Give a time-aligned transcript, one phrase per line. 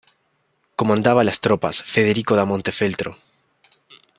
[0.75, 3.15] Comandaba las tropas Federico da Montefeltro.